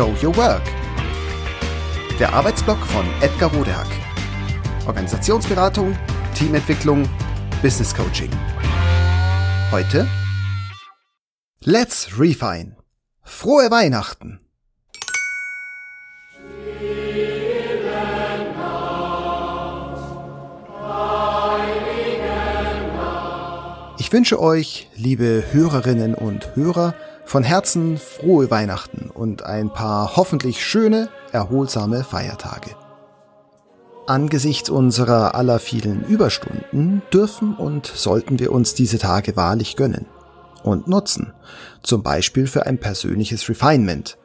Show 0.00 0.16
Your 0.22 0.34
Work. 0.38 0.62
Der 2.18 2.32
Arbeitsblock 2.32 2.78
von 2.86 3.04
Edgar 3.20 3.52
Rodehack. 3.52 3.86
Organisationsberatung, 4.86 5.94
Teamentwicklung, 6.34 7.06
Business 7.60 7.94
Coaching. 7.94 8.30
Heute 9.70 10.08
Let's 11.64 12.18
Refine. 12.18 12.78
Frohe 13.24 13.70
Weihnachten! 13.70 14.39
Ich 24.10 24.14
wünsche 24.14 24.40
euch, 24.40 24.88
liebe 24.96 25.44
Hörerinnen 25.52 26.16
und 26.16 26.56
Hörer, 26.56 26.96
von 27.24 27.44
Herzen 27.44 27.96
frohe 27.96 28.50
Weihnachten 28.50 29.08
und 29.08 29.44
ein 29.44 29.72
paar 29.72 30.16
hoffentlich 30.16 30.66
schöne, 30.66 31.10
erholsame 31.30 32.02
Feiertage. 32.02 32.74
Angesichts 34.08 34.68
unserer 34.68 35.36
aller 35.36 35.60
vielen 35.60 36.02
Überstunden 36.02 37.02
dürfen 37.14 37.54
und 37.54 37.86
sollten 37.86 38.40
wir 38.40 38.50
uns 38.50 38.74
diese 38.74 38.98
Tage 38.98 39.36
wahrlich 39.36 39.76
gönnen 39.76 40.06
und 40.64 40.88
nutzen, 40.88 41.32
zum 41.84 42.02
Beispiel 42.02 42.48
für 42.48 42.66
ein 42.66 42.78
persönliches 42.78 43.48
Refinement. 43.48 44.18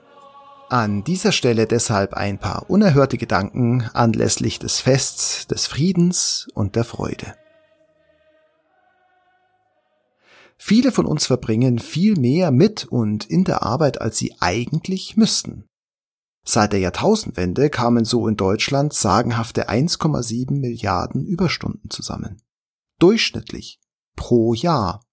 An 0.68 1.04
dieser 1.04 1.32
Stelle 1.32 1.68
deshalb 1.68 2.16
ein 2.16 2.40
paar 2.40 2.72
unerhörte 2.72 3.20
Gedanken 3.20 3.88
anlässlich 3.94 4.58
des 4.58 4.80
Fests, 4.80 5.46
des 5.46 5.68
Friedens 5.68 6.48
und 6.56 6.76
der 6.76 6.86
Freude. 6.86 7.36
Viele 10.58 10.92
von 10.92 11.06
uns 11.06 11.26
verbringen 11.26 11.80
viel 11.80 12.16
mehr 12.16 12.52
mit 12.52 12.86
und 12.86 13.26
in 13.26 13.44
der 13.44 13.64
Arbeit, 13.64 14.02
als 14.02 14.18
sie 14.18 14.34
eigentlich 14.40 15.18
müssten. 15.18 15.66
Seit 16.48 16.74
der 16.74 16.80
Jahrtausendwende 16.80 17.70
kamen 17.70 18.06
so 18.06 18.28
in 18.28 18.38
Deutschland 18.38 18.94
sagenhafte 18.94 19.68
1,7 19.68 20.52
Milliarden 20.52 21.26
Überstunden 21.26 21.90
zusammen. 21.90 22.42
Durchschnittlich. 23.00 23.80
Pro 24.16 24.54
Jahr. 24.54 25.04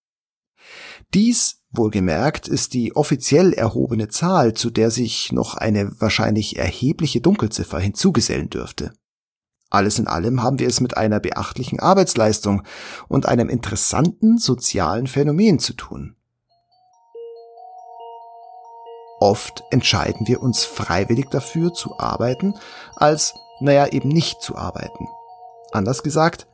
Dies, 1.14 1.62
wohlgemerkt, 1.70 2.48
ist 2.48 2.74
die 2.74 2.94
offiziell 2.94 3.52
erhobene 3.52 4.08
Zahl, 4.08 4.54
zu 4.54 4.70
der 4.70 4.90
sich 4.90 5.32
noch 5.32 5.54
eine 5.54 6.00
wahrscheinlich 6.00 6.56
erhebliche 6.56 7.20
Dunkelziffer 7.20 7.80
hinzugesellen 7.80 8.50
dürfte. 8.50 8.92
Alles 9.72 9.98
in 9.98 10.06
allem 10.06 10.42
haben 10.42 10.58
wir 10.58 10.68
es 10.68 10.82
mit 10.82 10.98
einer 10.98 11.18
beachtlichen 11.18 11.80
Arbeitsleistung 11.80 12.62
und 13.08 13.24
einem 13.24 13.48
interessanten 13.48 14.36
sozialen 14.36 15.06
Phänomen 15.06 15.58
zu 15.58 15.72
tun. 15.72 16.14
Oft 19.18 19.64
entscheiden 19.70 20.26
wir 20.26 20.42
uns 20.42 20.64
freiwillig 20.64 21.30
dafür 21.30 21.72
zu 21.72 21.98
arbeiten, 21.98 22.54
als, 22.96 23.34
naja, 23.60 23.86
eben 23.86 24.10
nicht 24.10 24.42
zu 24.42 24.56
arbeiten. 24.56 25.08
Anders 25.70 26.02
gesagt, 26.02 26.46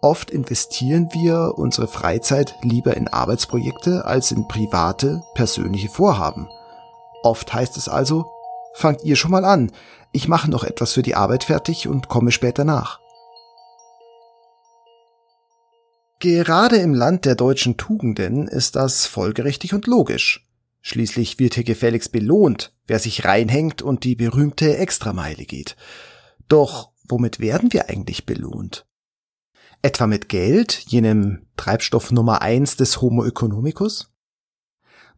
oft 0.00 0.32
investieren 0.32 1.10
wir 1.12 1.52
unsere 1.56 1.86
Freizeit 1.86 2.56
lieber 2.62 2.96
in 2.96 3.06
Arbeitsprojekte 3.06 4.04
als 4.04 4.32
in 4.32 4.48
private, 4.48 5.22
persönliche 5.34 5.90
Vorhaben. 5.90 6.48
Oft 7.22 7.54
heißt 7.54 7.76
es 7.76 7.88
also, 7.88 8.26
fangt 8.78 9.04
ihr 9.04 9.16
schon 9.16 9.30
mal 9.30 9.44
an, 9.44 9.72
ich 10.12 10.28
mache 10.28 10.50
noch 10.50 10.64
etwas 10.64 10.92
für 10.92 11.02
die 11.02 11.14
Arbeit 11.14 11.44
fertig 11.44 11.88
und 11.88 12.08
komme 12.08 12.30
später 12.30 12.64
nach. 12.64 13.00
Gerade 16.20 16.76
im 16.76 16.94
Land 16.94 17.24
der 17.24 17.34
deutschen 17.34 17.76
Tugenden 17.76 18.48
ist 18.48 18.74
das 18.74 19.06
folgerichtig 19.06 19.74
und 19.74 19.86
logisch. 19.86 20.48
Schließlich 20.80 21.38
wird 21.38 21.54
hier 21.54 21.64
gefälligst 21.64 22.12
belohnt, 22.12 22.72
wer 22.86 22.98
sich 22.98 23.24
reinhängt 23.24 23.82
und 23.82 24.04
die 24.04 24.16
berühmte 24.16 24.78
Extrameile 24.78 25.44
geht. 25.44 25.76
Doch 26.48 26.90
womit 27.08 27.40
werden 27.40 27.72
wir 27.72 27.88
eigentlich 27.88 28.26
belohnt? 28.26 28.86
Etwa 29.82 30.06
mit 30.06 30.28
Geld, 30.28 30.84
jenem 30.88 31.46
Treibstoff 31.56 32.10
Nummer 32.10 32.42
eins 32.42 32.76
des 32.76 33.00
Homo 33.00 33.24
economicus? 33.24 34.10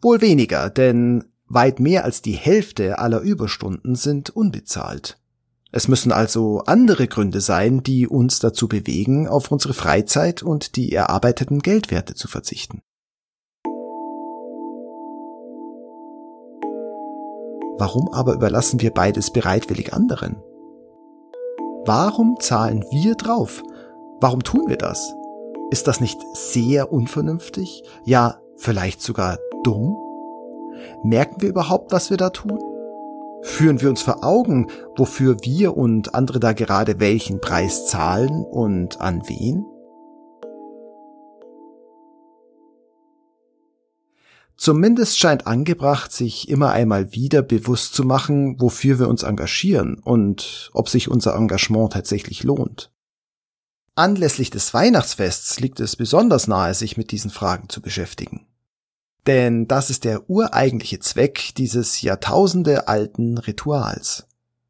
Wohl 0.03 0.21
weniger, 0.21 0.69
denn 0.69 1.30
Weit 1.53 1.81
mehr 1.81 2.05
als 2.05 2.23
die 2.23 2.33
Hälfte 2.33 3.01
aller 3.01 3.21
Überstunden 3.21 3.97
sind 3.97 4.31
unbezahlt. 4.31 5.19
Es 5.73 5.89
müssen 5.89 6.13
also 6.13 6.61
andere 6.67 7.09
Gründe 7.09 7.41
sein, 7.41 7.83
die 7.83 8.07
uns 8.07 8.39
dazu 8.39 8.69
bewegen, 8.69 9.27
auf 9.27 9.51
unsere 9.51 9.75
Freizeit 9.75 10.45
und 10.45 10.77
die 10.77 10.93
erarbeiteten 10.93 11.59
Geldwerte 11.59 12.15
zu 12.15 12.29
verzichten. 12.29 12.83
Warum 17.79 18.13
aber 18.13 18.35
überlassen 18.35 18.81
wir 18.81 18.93
beides 18.93 19.33
bereitwillig 19.33 19.93
anderen? 19.93 20.37
Warum 21.85 22.39
zahlen 22.39 22.85
wir 22.93 23.17
drauf? 23.17 23.65
Warum 24.21 24.45
tun 24.45 24.69
wir 24.69 24.77
das? 24.77 25.15
Ist 25.73 25.89
das 25.89 26.01
nicht 26.01 26.21
sehr 26.33 26.93
unvernünftig? 26.93 27.83
Ja, 28.05 28.41
vielleicht 28.57 29.03
sogar 29.03 29.39
dumm? 29.65 29.97
Merken 31.03 31.41
wir 31.41 31.49
überhaupt, 31.49 31.93
was 31.93 32.11
wir 32.11 32.17
da 32.17 32.31
tun? 32.31 32.59
Führen 33.43 33.81
wir 33.81 33.89
uns 33.89 34.03
vor 34.03 34.23
Augen, 34.23 34.69
wofür 34.97 35.37
wir 35.43 35.77
und 35.77 36.15
andere 36.15 36.41
da 36.41 36.53
gerade 36.53 37.01
welchen 37.01 37.41
Preis 37.41 37.87
zahlen 37.87 38.45
und 38.45 39.01
an 39.01 39.23
wen? 39.27 39.65
Zumindest 44.61 45.19
scheint 45.19 45.47
angebracht, 45.47 46.13
sich 46.13 46.51
immer 46.51 46.71
einmal 46.73 47.15
wieder 47.15 47.41
bewusst 47.41 47.95
zu 47.95 48.05
machen, 48.05 48.61
wofür 48.61 48.99
wir 48.99 49.09
uns 49.09 49.23
engagieren 49.23 49.99
und 50.05 50.71
ob 50.75 50.91
sich 50.91 51.09
unser 51.09 51.35
Engagement 51.35 51.95
tatsächlich 51.95 52.43
lohnt. 52.43 52.93
Anlässlich 53.95 54.51
des 54.51 54.75
Weihnachtsfests 54.75 55.61
liegt 55.61 55.81
es 55.81 55.97
besonders 55.97 56.47
nahe, 56.47 56.75
sich 56.75 56.99
mit 56.99 57.11
diesen 57.11 57.31
Fragen 57.31 57.71
zu 57.71 57.81
beschäftigen. 57.81 58.50
Denn 59.27 59.69
das 59.69 59.91
ist 59.91 60.05
der 60.05 60.31
ureigentliche 60.31 60.99
Zweck 60.99 61.55
dieses 61.57 62.01
Jahrtausende 62.03 62.89
alten 62.89 63.39
Rituals. 63.39 64.27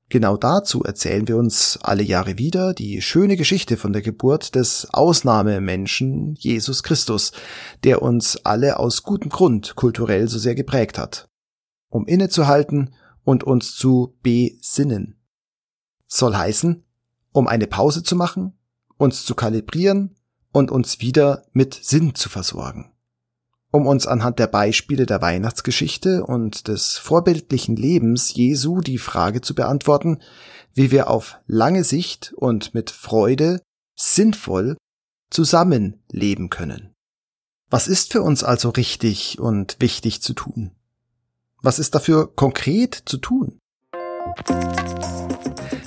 Genau 0.09 0.37
dazu 0.37 0.83
erzählen 0.83 1.29
wir 1.29 1.37
uns 1.37 1.79
alle 1.83 2.03
Jahre 2.03 2.37
wieder 2.37 2.75
die 2.75 3.01
schöne 3.01 3.37
Geschichte 3.37 3.77
von 3.77 3.93
der 3.93 4.03
Geburt 4.03 4.57
des 4.57 4.89
Ausnahmemenschen 4.93 6.35
Jesus 6.35 6.83
Christus, 6.83 7.31
der 7.85 8.03
uns 8.03 8.45
alle 8.45 8.81
aus 8.81 9.05
gutem 9.05 9.31
Grund 9.31 9.77
kulturell 9.77 10.27
so 10.27 10.41
sehr 10.41 10.57
geprägt 10.57 10.99
hat. 10.99 11.29
Um 11.89 12.07
innezuhalten 12.07 12.93
und 13.23 13.45
uns 13.45 13.77
zu 13.77 14.17
besinnen. 14.23 15.21
Soll 16.09 16.35
heißen, 16.35 16.83
um 17.31 17.47
eine 17.47 17.69
Pause 17.69 18.03
zu 18.03 18.17
machen, 18.17 18.59
uns 18.97 19.25
zu 19.25 19.37
kalibrieren 19.37 20.17
und 20.51 20.73
uns 20.73 21.01
wieder 21.01 21.45
mit 21.53 21.75
Sinn 21.75 22.17
zu 22.17 22.29
versorgen 22.29 22.91
um 23.73 23.87
uns 23.87 24.07
anhand 24.07 24.39
der 24.39 24.49
Beispiele 24.49 25.07
der 25.07 25.23
Weihnachtsgeschichte 25.23 26.25
und 26.25 26.69
des 26.69 26.97
vorbildlichen 26.97 27.77
Lebens 27.77 28.35
Jesu 28.35 28.81
die 28.81 28.99
Frage 28.99 29.41
zu 29.41 29.55
beantworten, 29.55 30.19
wie 30.75 30.91
wir 30.91 31.09
auf 31.09 31.39
lange 31.47 31.85
Sicht 31.85 32.33
und 32.37 32.75
mit 32.75 32.91
Freude 32.91 33.61
sinnvoll 33.97 34.77
zusammenleben 35.31 36.51
können. 36.51 36.93
Was 37.71 37.87
ist 37.87 38.13
für 38.13 38.23
uns 38.23 38.43
also 38.43 38.71
richtig 38.71 39.39
und 39.39 39.77
wichtig 39.79 40.23
zu 40.23 40.35
tun? 40.35 40.73
Was 41.63 41.79
ist 41.79 41.95
dafür 41.95 42.35
konkret 42.35 43.01
zu 43.05 43.19
tun? 43.19 43.59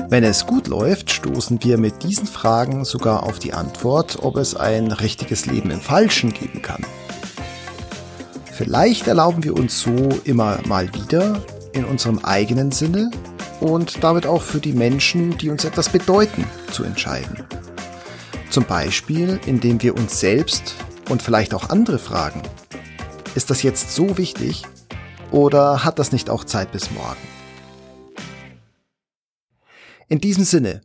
Wenn 0.09 0.23
es 0.23 0.45
gut 0.45 0.67
läuft, 0.67 1.11
stoßen 1.11 1.63
wir 1.63 1.77
mit 1.77 2.03
diesen 2.03 2.27
Fragen 2.27 2.85
sogar 2.85 3.23
auf 3.23 3.39
die 3.39 3.53
Antwort, 3.53 4.19
ob 4.21 4.37
es 4.37 4.55
ein 4.55 4.91
richtiges 4.91 5.45
Leben 5.45 5.71
im 5.71 5.81
Falschen 5.81 6.31
geben 6.31 6.61
kann. 6.61 6.85
Vielleicht 8.53 9.07
erlauben 9.07 9.43
wir 9.43 9.55
uns 9.55 9.81
so 9.81 10.09
immer 10.25 10.61
mal 10.67 10.93
wieder 10.93 11.43
in 11.73 11.85
unserem 11.85 12.19
eigenen 12.19 12.71
Sinne 12.71 13.09
und 13.59 14.03
damit 14.03 14.27
auch 14.27 14.43
für 14.43 14.59
die 14.59 14.73
Menschen, 14.73 15.35
die 15.39 15.49
uns 15.49 15.65
etwas 15.65 15.89
bedeuten, 15.89 16.45
zu 16.71 16.83
entscheiden. 16.83 17.43
Zum 18.51 18.65
Beispiel, 18.65 19.39
indem 19.47 19.81
wir 19.81 19.95
uns 19.95 20.19
selbst 20.19 20.75
und 21.09 21.23
vielleicht 21.23 21.55
auch 21.55 21.71
andere 21.71 21.97
fragen, 21.97 22.43
ist 23.33 23.49
das 23.49 23.63
jetzt 23.63 23.95
so 23.95 24.19
wichtig 24.19 24.61
oder 25.31 25.83
hat 25.83 25.97
das 25.97 26.11
nicht 26.11 26.29
auch 26.29 26.43
Zeit 26.43 26.71
bis 26.71 26.91
morgen? 26.91 27.27
In 30.07 30.21
diesem 30.21 30.43
Sinne, 30.43 30.81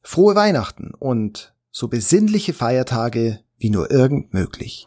frohe 0.00 0.34
Weihnachten 0.36 0.94
und 0.98 1.54
so 1.70 1.88
besinnliche 1.88 2.54
Feiertage 2.54 3.40
wie 3.58 3.68
nur 3.68 3.90
irgend 3.90 4.32
möglich. 4.32 4.86